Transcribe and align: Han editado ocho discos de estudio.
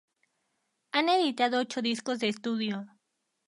Han 0.93 1.09
editado 1.09 1.59
ocho 1.59 1.83
discos 1.83 2.17
de 2.17 2.29
estudio. 2.29 2.87